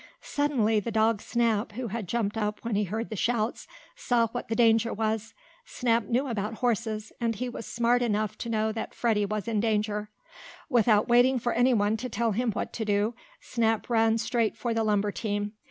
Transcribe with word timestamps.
Suddenly 0.23 0.79
the 0.79 0.89
dog 0.89 1.21
Snap, 1.21 1.73
who 1.73 1.89
had 1.89 2.07
jumped 2.07 2.35
up 2.35 2.57
when 2.65 2.73
he 2.73 2.85
heard 2.85 3.11
the 3.11 3.15
shouts, 3.15 3.67
saw 3.95 4.25
what 4.29 4.47
the 4.47 4.55
danger 4.55 4.91
was. 4.91 5.35
Snap 5.63 6.05
knew 6.07 6.25
about 6.25 6.55
horses, 6.55 7.11
and 7.21 7.35
he 7.35 7.47
was 7.47 7.67
smart 7.67 8.01
enough 8.01 8.35
to 8.39 8.49
know 8.49 8.71
that 8.71 8.95
Freddie 8.95 9.27
was 9.27 9.47
in 9.47 9.59
danger. 9.59 10.09
Without 10.69 11.07
waiting 11.07 11.37
for 11.37 11.53
anyone 11.53 11.97
to 11.97 12.09
tell 12.09 12.31
him 12.31 12.51
what 12.53 12.73
to 12.73 12.83
do, 12.83 13.13
Snap 13.41 13.91
ran 13.91 14.17
straight 14.17 14.57
for 14.57 14.73
the 14.73 14.83
lumber 14.83 15.11
team. 15.11 15.53